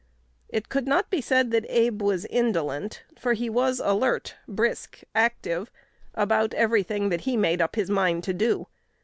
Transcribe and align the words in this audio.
It 0.49 0.67
could 0.67 0.87
not 0.87 1.11
be 1.11 1.21
said 1.21 1.51
that 1.51 1.63
Abe 1.69 2.01
was 2.01 2.25
indolent; 2.25 3.03
for 3.19 3.33
he 3.33 3.51
was 3.51 3.79
alert, 3.79 4.33
brisk, 4.47 5.01
active, 5.13 5.69
about 6.15 6.55
every 6.55 6.81
thing 6.81 7.09
that 7.09 7.21
he 7.21 7.37
made 7.37 7.61
up 7.61 7.75
his 7.75 7.91
mind 7.91 8.23
to 8.23 8.33
do. 8.33 8.65